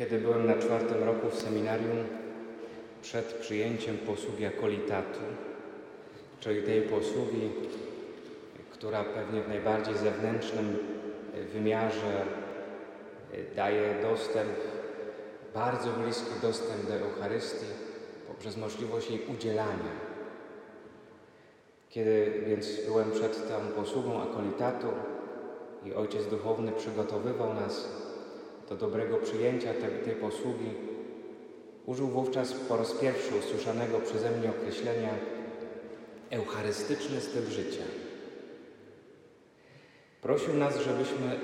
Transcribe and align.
Kiedy 0.00 0.18
byłem 0.18 0.46
na 0.46 0.56
czwartym 0.56 1.04
roku 1.04 1.30
w 1.30 1.34
seminarium, 1.34 2.06
przed 3.02 3.24
przyjęciem 3.24 3.98
posługi 3.98 4.46
akolitatu, 4.46 5.18
czyli 6.40 6.62
tej 6.62 6.82
posługi, 6.82 7.50
która 8.70 9.04
pewnie 9.04 9.42
w 9.42 9.48
najbardziej 9.48 9.94
zewnętrznym 9.96 10.76
wymiarze 11.52 12.24
daje 13.56 14.02
dostęp, 14.02 14.50
bardzo 15.54 15.90
bliski 15.90 16.40
dostęp 16.42 16.88
do 16.88 16.94
Eucharystii 16.94 17.66
poprzez 18.28 18.56
możliwość 18.56 19.10
jej 19.10 19.26
udzielania. 19.26 19.92
Kiedy 21.90 22.42
więc 22.46 22.86
byłem 22.86 23.10
przed 23.10 23.48
tą 23.48 23.82
posługą 23.82 24.22
akolitatu 24.22 24.86
i 25.84 25.94
ojciec 25.94 26.26
duchowny 26.26 26.72
przygotowywał 26.72 27.54
nas 27.54 28.09
do 28.70 28.76
dobrego 28.76 29.16
przyjęcia 29.16 29.74
tej, 29.74 30.04
tej 30.04 30.14
posługi, 30.14 30.70
użył 31.86 32.08
wówczas 32.08 32.52
po 32.52 32.76
raz 32.76 32.92
pierwszy 32.92 33.34
usłyszanego 33.34 33.98
przeze 33.98 34.30
mnie 34.30 34.50
określenia 34.50 35.14
eucharystyczny 36.30 37.20
styl 37.20 37.46
życia. 37.46 37.84
Prosił 40.22 40.54
nas, 40.54 40.78
żebyśmy 40.78 41.40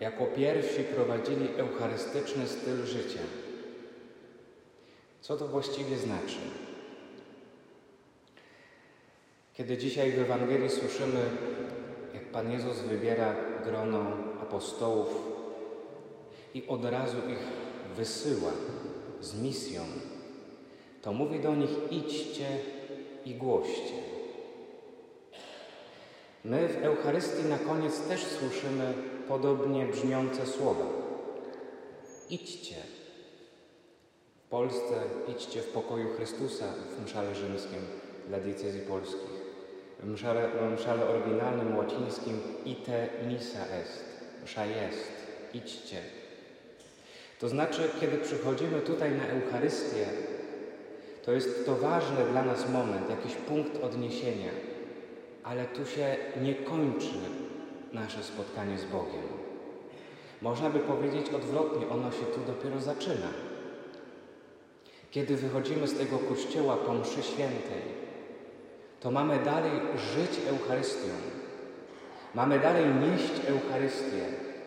jako 0.00 0.26
pierwsi 0.26 0.84
prowadzili 0.84 1.48
eucharystyczny 1.56 2.46
styl 2.46 2.84
życia. 2.84 3.20
Co 5.20 5.36
to 5.36 5.48
właściwie 5.48 5.96
znaczy? 5.96 6.38
Kiedy 9.54 9.76
dzisiaj 9.76 10.12
w 10.12 10.18
Ewangelii 10.18 10.70
słyszymy, 10.70 11.20
jak 12.14 12.24
Pan 12.24 12.52
Jezus 12.52 12.78
wybiera 12.78 13.34
grono 13.64 14.06
apostołów 14.42 15.33
i 16.54 16.66
od 16.66 16.84
razu 16.84 17.16
ich 17.28 17.38
wysyła 17.96 18.50
z 19.20 19.42
misją, 19.42 19.82
to 21.02 21.12
mówi 21.12 21.40
do 21.40 21.54
nich: 21.54 21.70
idźcie 21.90 22.46
i 23.24 23.34
głoście. 23.34 23.94
My 26.44 26.68
w 26.68 26.84
Eucharystii 26.84 27.44
na 27.44 27.58
koniec 27.58 28.00
też 28.00 28.24
słyszymy 28.24 28.94
podobnie 29.28 29.86
brzmiące 29.86 30.46
słowa. 30.46 30.86
Idźcie. 32.30 32.76
W 34.46 34.48
Polsce 34.48 34.94
idźcie 35.28 35.62
w 35.62 35.68
pokoju 35.68 36.08
Chrystusa 36.16 36.64
w 36.98 37.04
mszale 37.04 37.34
rzymskim 37.34 37.80
dla 38.28 38.40
diecezji 38.40 38.80
polskich. 38.80 39.44
W 40.00 40.06
mszale, 40.06 40.48
w 40.48 40.80
mszale 40.80 41.08
oryginalnym 41.08 41.76
łacińskim 41.76 42.40
ite 42.64 43.08
misa 43.28 43.66
est. 43.66 44.04
Msza 44.44 44.66
jest. 44.66 45.12
Idźcie. 45.54 46.23
To 47.38 47.48
znaczy, 47.48 47.90
kiedy 48.00 48.18
przychodzimy 48.18 48.80
tutaj 48.80 49.10
na 49.12 49.26
Eucharystię, 49.26 50.06
to 51.24 51.32
jest 51.32 51.66
to 51.66 51.76
ważny 51.76 52.24
dla 52.32 52.44
nas 52.44 52.70
moment, 52.70 53.10
jakiś 53.10 53.34
punkt 53.34 53.84
odniesienia, 53.84 54.50
ale 55.44 55.64
tu 55.64 55.86
się 55.86 56.16
nie 56.42 56.54
kończy 56.54 57.14
nasze 57.92 58.22
spotkanie 58.22 58.78
z 58.78 58.84
Bogiem. 58.84 59.22
Można 60.42 60.70
by 60.70 60.78
powiedzieć 60.78 61.30
odwrotnie, 61.30 61.88
ono 61.88 62.12
się 62.12 62.26
tu 62.34 62.40
dopiero 62.46 62.80
zaczyna. 62.80 63.28
Kiedy 65.10 65.36
wychodzimy 65.36 65.86
z 65.88 65.98
tego 65.98 66.18
kościoła 66.18 66.76
po 66.76 66.94
mszy 66.94 67.22
świętej, 67.22 68.04
to 69.00 69.10
mamy 69.10 69.38
dalej 69.38 69.72
żyć 69.96 70.40
Eucharystią. 70.48 71.08
Mamy 72.34 72.58
dalej 72.58 72.84
nieść 72.84 73.32
Eucharystię. 73.48 74.24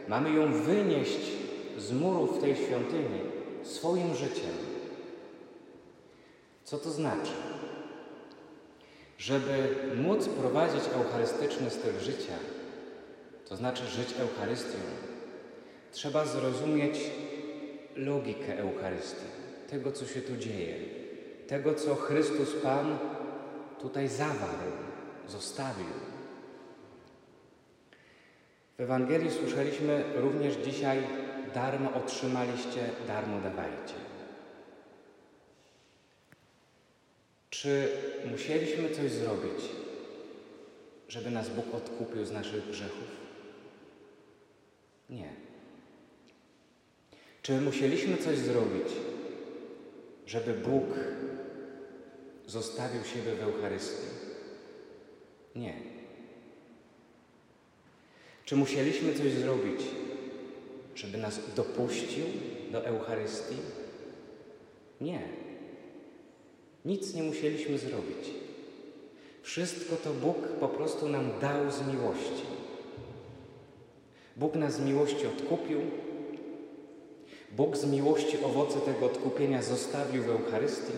Mamy 0.08 0.32
ją 0.32 0.54
wynieść 0.54 1.37
z 1.78 1.92
murów 1.92 2.42
tej 2.42 2.56
świątyni 2.56 3.20
swoim 3.64 4.16
życiem. 4.16 4.52
Co 6.64 6.78
to 6.78 6.92
znaczy? 6.92 7.32
Żeby 9.18 9.76
móc 9.96 10.28
prowadzić 10.28 10.84
eucharystyczny 10.96 11.70
styl 11.70 12.00
życia, 12.00 12.34
to 13.50 13.56
znaczy 13.56 13.86
żyć 13.86 14.14
Eucharystią, 14.20 14.78
trzeba 15.92 16.26
zrozumieć 16.26 17.00
logikę 17.96 18.60
Eucharystii, 18.60 19.26
tego, 19.70 19.92
co 19.92 20.06
się 20.06 20.22
tu 20.22 20.38
dzieje, 20.38 20.76
tego, 21.48 21.74
co 21.74 21.96
Chrystus 21.96 22.54
Pan 22.64 22.98
tutaj 23.82 24.08
zawarł, 24.08 24.72
zostawił. 25.28 25.86
W 28.78 28.82
Ewangelii 28.82 29.32
słyszeliśmy 29.32 30.04
również 30.16 30.56
dzisiaj: 30.56 30.98
darmo 31.54 31.94
otrzymaliście, 31.94 32.90
darmo 33.08 33.42
dawajcie. 33.42 33.94
Czy 37.50 37.90
musieliśmy 38.32 38.90
coś 38.90 39.12
zrobić, 39.12 39.64
żeby 41.08 41.32
nas 41.32 41.50
Bóg 41.50 41.76
odkupił 41.76 42.26
z 42.26 42.32
naszych 42.32 42.70
grzechów? 42.70 43.08
Nie. 45.10 45.30
Czy 47.42 47.62
musieliśmy 47.62 48.18
coś 48.18 48.38
zrobić, 48.38 48.88
żeby 50.26 50.54
Bóg 50.54 50.86
zostawił 52.48 53.04
siebie 53.04 53.36
w 53.36 53.42
Eucharystii? 53.42 54.08
Nie. 55.56 55.74
Czy 58.46 58.56
musieliśmy 58.56 59.14
coś 59.14 59.32
zrobić, 59.32 59.82
żeby 60.98 61.18
nas 61.18 61.40
dopuścił 61.56 62.26
do 62.72 62.86
Eucharystii? 62.86 63.56
Nie. 65.02 65.22
Nic 66.86 67.14
nie 67.14 67.24
musieliśmy 67.24 67.78
zrobić. 67.78 68.30
Wszystko 69.42 69.96
to 69.96 70.14
Bóg 70.14 70.38
po 70.60 70.68
prostu 70.68 71.10
nam 71.10 71.30
dał 71.42 71.72
z 71.72 71.88
miłości. 71.88 72.46
Bóg 74.38 74.56
nas 74.56 74.74
z 74.74 74.80
miłości 74.80 75.28
odkupił. 75.28 75.80
Bóg 77.52 77.78
z 77.78 77.86
miłości 77.86 78.38
owoce 78.44 78.80
tego 78.80 79.06
odkupienia 79.06 79.62
zostawił 79.62 80.24
w 80.24 80.30
Eucharystii. 80.30 80.94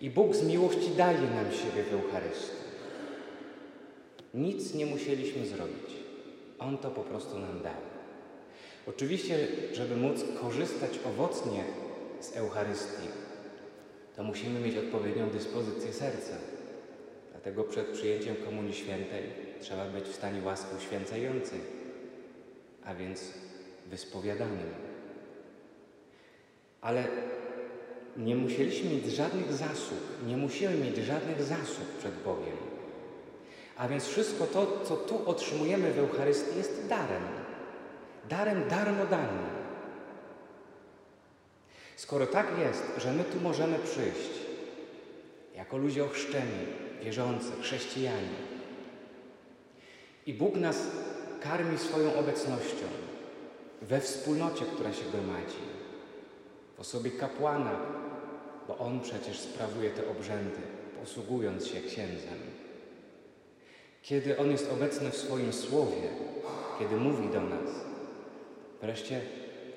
I 0.00 0.10
Bóg 0.10 0.36
z 0.36 0.44
miłości 0.44 0.90
daje 0.96 1.20
nam 1.20 1.52
siebie 1.52 1.82
w 1.82 1.92
Eucharystii. 1.92 2.60
Nic 4.34 4.74
nie 4.74 4.86
musieliśmy 4.86 5.46
zrobić. 5.46 5.90
On 6.58 6.78
to 6.78 6.90
po 6.90 7.00
prostu 7.00 7.38
nam 7.38 7.62
dał. 7.62 7.89
Oczywiście, 8.86 9.48
żeby 9.72 9.96
móc 9.96 10.20
korzystać 10.40 10.90
owocnie 11.06 11.64
z 12.20 12.36
Eucharystii, 12.36 13.08
to 14.16 14.22
musimy 14.22 14.60
mieć 14.60 14.76
odpowiednią 14.76 15.30
dyspozycję 15.30 15.92
serca. 15.92 16.32
Dlatego 17.30 17.64
przed 17.64 17.86
przyjęciem 17.86 18.36
Komunii 18.36 18.74
Świętej 18.74 19.22
trzeba 19.60 19.84
być 19.84 20.04
w 20.04 20.14
stanie 20.14 20.42
łaski 20.42 20.76
uświęcającej, 20.78 21.60
a 22.84 22.94
więc 22.94 23.24
wyspowiadanym. 23.86 24.68
Ale 26.80 27.04
nie 28.16 28.36
musieliśmy 28.36 28.90
mieć 28.90 29.04
żadnych 29.04 29.52
zasług, 29.52 30.00
nie 30.26 30.36
musimy 30.36 30.74
mieć 30.74 30.96
żadnych 30.96 31.42
zasług 31.42 31.88
przed 31.98 32.14
Bogiem. 32.24 32.56
A 33.76 33.88
więc 33.88 34.06
wszystko 34.06 34.46
to, 34.46 34.80
co 34.84 34.96
tu 34.96 35.28
otrzymujemy 35.28 35.92
w 35.92 35.98
Eucharystii, 35.98 36.58
jest 36.58 36.86
darem. 36.88 37.39
Darem 38.30 38.68
darmodannym. 38.68 39.50
Skoro 41.96 42.26
tak 42.26 42.46
jest, 42.58 42.82
że 42.98 43.12
my 43.12 43.24
tu 43.24 43.40
możemy 43.40 43.78
przyjść 43.78 44.30
jako 45.54 45.76
ludzie 45.76 46.04
ochrzczeni, 46.04 46.66
wierzący, 47.02 47.52
chrześcijanie 47.62 48.40
i 50.26 50.34
Bóg 50.34 50.54
nas 50.54 50.86
karmi 51.40 51.78
swoją 51.78 52.14
obecnością 52.14 52.86
we 53.82 54.00
wspólnocie, 54.00 54.64
która 54.64 54.92
się 54.92 55.04
gromadzi, 55.12 55.62
w 56.76 56.80
osobie 56.80 57.10
kapłana, 57.10 57.80
bo 58.68 58.78
on 58.78 59.00
przecież 59.00 59.40
sprawuje 59.40 59.90
te 59.90 60.08
obrzędy, 60.08 60.60
posługując 61.00 61.66
się 61.66 61.80
księdzem. 61.80 62.38
Kiedy 64.02 64.38
on 64.38 64.50
jest 64.50 64.72
obecny 64.72 65.10
w 65.10 65.16
swoim 65.16 65.52
słowie, 65.52 66.08
kiedy 66.78 66.96
mówi 66.96 67.28
do 67.28 67.40
nas, 67.40 67.89
wreszcie 68.82 69.20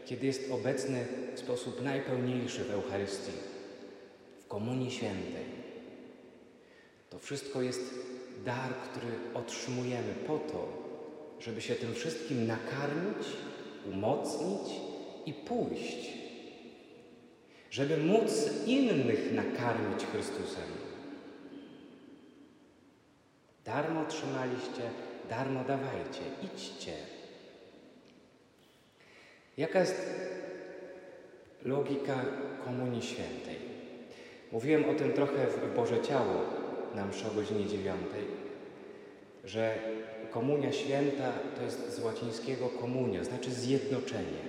kiedy 0.05 0.27
jest 0.27 0.51
obecny 0.51 1.05
w 1.35 1.39
sposób 1.39 1.81
najpełniejszy 1.83 2.63
w 2.63 2.71
Eucharystii, 2.71 3.31
w 4.39 4.47
Komunii 4.47 4.91
Świętej. 4.91 5.45
To 7.09 7.19
wszystko 7.19 7.61
jest 7.61 7.93
dar, 8.45 8.73
który 8.73 9.13
otrzymujemy 9.33 10.13
po 10.27 10.37
to, 10.37 10.67
żeby 11.39 11.61
się 11.61 11.75
tym 11.75 11.93
wszystkim 11.93 12.47
nakarmić, 12.47 13.27
umocnić 13.93 14.79
i 15.25 15.33
pójść. 15.33 16.13
Żeby 17.71 17.97
móc 17.97 18.31
innych 18.65 19.33
nakarmić 19.33 20.05
Chrystusem. 20.11 20.63
Darmo 23.65 24.01
otrzymaliście, 24.01 24.89
darmo 25.29 25.63
dawajcie, 25.63 26.21
idźcie. 26.43 26.93
Jaka 29.57 29.79
jest 29.79 29.95
logika 31.65 32.25
Komunii 32.65 33.01
Świętej. 33.01 33.55
Mówiłem 34.51 34.89
o 34.89 34.93
tym 34.93 35.13
trochę 35.13 35.47
w 35.47 35.75
Boże 35.75 36.01
Ciało 36.01 36.41
na 36.95 37.05
mszy 37.05 37.27
o 37.27 37.33
godzinie 37.35 37.65
dziewiątej, 37.65 38.23
że 39.45 39.75
Komunia 40.31 40.71
Święta 40.71 41.31
to 41.57 41.63
jest 41.63 41.95
z 41.95 41.99
łacińskiego 41.99 42.69
komunia, 42.69 43.23
znaczy 43.23 43.51
zjednoczenie. 43.51 44.43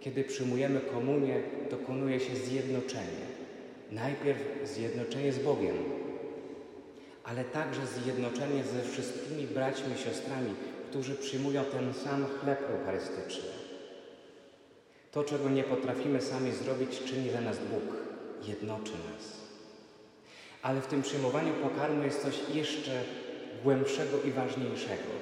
Kiedy 0.00 0.24
przyjmujemy 0.24 0.80
komunię, 0.80 1.40
dokonuje 1.70 2.20
się 2.20 2.36
zjednoczenie. 2.36 3.26
Najpierw 3.90 4.40
zjednoczenie 4.64 5.32
z 5.32 5.38
Bogiem, 5.38 5.76
ale 7.24 7.44
także 7.44 7.86
zjednoczenie 7.86 8.64
ze 8.64 8.82
wszystkimi 8.82 9.46
braćmi 9.46 9.96
siostrami, 10.04 10.54
którzy 10.90 11.14
przyjmują 11.14 11.64
ten 11.64 11.94
sam 11.94 12.26
chleb 12.40 12.58
eucharystyczny. 12.70 13.61
To, 15.12 15.24
czego 15.24 15.48
nie 15.48 15.64
potrafimy 15.64 16.20
sami 16.20 16.52
zrobić, 16.52 17.00
czyni 17.04 17.30
za 17.30 17.40
nas 17.40 17.58
Bóg, 17.58 17.96
jednoczy 18.48 18.92
nas. 18.92 19.40
Ale 20.62 20.80
w 20.80 20.86
tym 20.86 21.02
przyjmowaniu 21.02 21.52
pokarmu 21.54 22.02
jest 22.02 22.22
coś 22.22 22.40
jeszcze 22.54 23.02
głębszego 23.64 24.22
i 24.22 24.30
ważniejszego. 24.30 25.12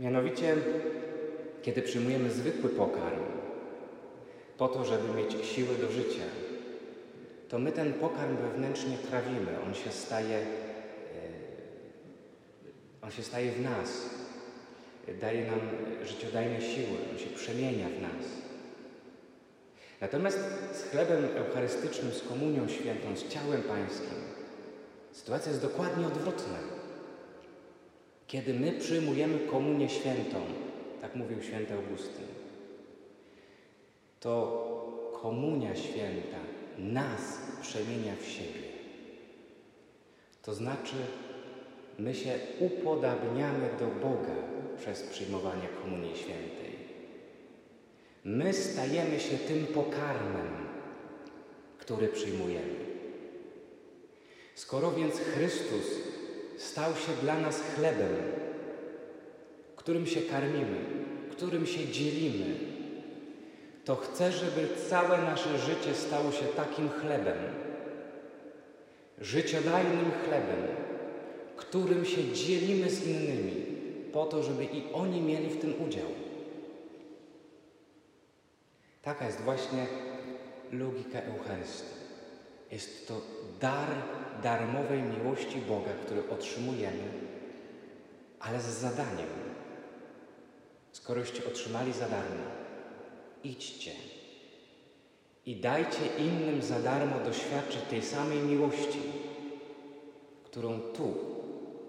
Mianowicie, 0.00 0.56
kiedy 1.62 1.82
przyjmujemy 1.82 2.30
zwykły 2.30 2.70
pokarm, 2.70 3.24
po 4.58 4.68
to, 4.68 4.84
żeby 4.84 5.14
mieć 5.14 5.46
siłę 5.46 5.74
do 5.74 5.92
życia, 5.92 6.24
to 7.48 7.58
my 7.58 7.72
ten 7.72 7.92
pokarm 7.92 8.36
wewnętrznie 8.36 8.98
trawimy. 8.98 9.60
On 9.66 9.74
się 9.74 9.90
staje, 9.90 10.36
e, 10.36 10.44
on 13.02 13.10
się 13.10 13.22
staje 13.22 13.52
w 13.52 13.60
nas. 13.60 14.23
Daje 15.20 15.46
nam 15.46 15.60
życiodajne 16.04 16.60
siły. 16.60 16.98
On 17.12 17.18
się 17.18 17.30
przemienia 17.30 17.88
w 17.88 18.02
nas. 18.02 18.26
Natomiast 20.00 20.38
z 20.72 20.90
chlebem 20.90 21.24
eucharystycznym, 21.36 22.12
z 22.12 22.22
komunią 22.22 22.68
świętą, 22.68 23.16
z 23.16 23.28
ciałem 23.28 23.62
pańskim, 23.62 24.18
sytuacja 25.12 25.52
jest 25.52 25.62
dokładnie 25.62 26.06
odwrotna. 26.06 26.58
Kiedy 28.26 28.54
my 28.54 28.72
przyjmujemy 28.72 29.38
komunię 29.38 29.88
świętą, 29.88 30.40
tak 31.00 31.14
mówił 31.14 31.42
święty 31.42 31.74
Augustyn, 31.74 32.26
to 34.20 34.64
komunia 35.22 35.76
święta 35.76 36.38
nas 36.78 37.38
przemienia 37.62 38.12
w 38.22 38.28
siebie. 38.28 38.68
To 40.42 40.54
znaczy, 40.54 40.96
my 41.98 42.14
się 42.14 42.38
upodabniamy 42.60 43.68
do 43.78 43.86
Boga 43.86 44.53
przez 44.78 45.02
przyjmowanie 45.02 45.68
Komunii 45.82 46.16
Świętej. 46.16 46.74
My 48.24 48.52
stajemy 48.52 49.20
się 49.20 49.38
tym 49.38 49.66
pokarmem, 49.66 50.48
który 51.78 52.08
przyjmujemy. 52.08 52.74
Skoro 54.54 54.92
więc 54.92 55.14
Chrystus 55.14 55.84
stał 56.56 56.92
się 56.92 57.12
dla 57.22 57.40
nas 57.40 57.60
chlebem, 57.76 58.16
którym 59.76 60.06
się 60.06 60.20
karmimy, 60.20 60.78
którym 61.30 61.66
się 61.66 61.88
dzielimy, 61.88 62.54
to 63.84 63.96
chcę, 63.96 64.32
żeby 64.32 64.68
całe 64.90 65.18
nasze 65.18 65.58
życie 65.58 65.94
stało 65.94 66.32
się 66.32 66.44
takim 66.44 66.88
chlebem, 66.88 67.38
życiodajnym 69.20 70.10
chlebem, 70.24 70.62
którym 71.56 72.04
się 72.04 72.32
dzielimy 72.32 72.90
z 72.90 73.06
innymi, 73.06 73.64
po 74.14 74.26
to, 74.26 74.42
żeby 74.42 74.64
i 74.64 74.92
oni 74.92 75.20
mieli 75.20 75.50
w 75.50 75.60
tym 75.60 75.74
udział. 75.88 76.08
Taka 79.02 79.26
jest 79.26 79.40
właśnie 79.40 79.86
logika 80.72 81.18
Eucharystii. 81.18 81.94
Jest 82.70 83.08
to 83.08 83.20
dar 83.60 83.88
darmowej 84.42 85.02
miłości 85.02 85.58
Boga, 85.68 85.90
który 86.04 86.30
otrzymujemy, 86.30 87.08
ale 88.40 88.60
z 88.60 88.64
zadaniem. 88.64 89.28
Skoroście 90.92 91.46
otrzymali 91.46 91.92
za 91.92 92.08
darmo, 92.08 92.44
idźcie 93.44 93.92
i 95.46 95.56
dajcie 95.56 96.06
innym 96.18 96.62
za 96.62 96.80
darmo 96.80 97.20
doświadczyć 97.24 97.82
tej 97.90 98.02
samej 98.02 98.38
miłości, 98.38 99.00
którą 100.44 100.80
tu 100.80 101.14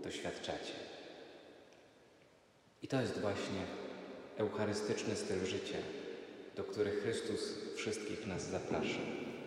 doświadczacie. 0.03 0.84
I 2.85 2.87
to 2.87 3.01
jest 3.01 3.19
właśnie 3.19 3.61
eucharystyczny 4.37 5.15
styl 5.15 5.45
życia, 5.45 5.77
do 6.55 6.63
których 6.63 7.03
Chrystus 7.03 7.53
wszystkich 7.75 8.27
nas 8.27 8.49
zaprasza. 8.49 8.99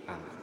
Amen. 0.06 0.37